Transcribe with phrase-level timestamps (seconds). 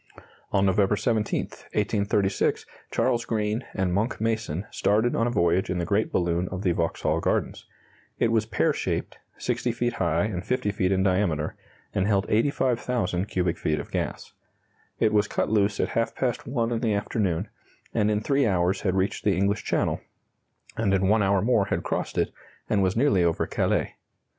[0.51, 5.85] On November 17, 1836, Charles Green and Monck Mason started on a voyage in the
[5.85, 7.67] great balloon of the Vauxhall Gardens.
[8.17, 11.55] It was pear shaped, 60 feet high and 50 feet in diameter,
[11.93, 14.33] and held 85,000 cubic feet of gas.
[14.99, 17.49] It was cut loose at half past one in the afternoon,
[17.93, 20.01] and in 3 hours had reached the English Channel,
[20.75, 22.31] and in 1 hour more had crossed it,
[22.67, 23.93] and was nearly over Calais.